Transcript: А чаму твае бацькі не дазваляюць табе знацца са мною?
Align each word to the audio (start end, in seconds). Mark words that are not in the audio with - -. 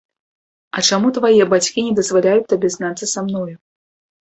А 0.77 0.81
чаму 0.87 1.11
твае 1.17 1.43
бацькі 1.53 1.85
не 1.89 1.93
дазваляюць 2.01 2.49
табе 2.55 2.73
знацца 2.79 3.13
са 3.15 3.19
мною? 3.29 3.49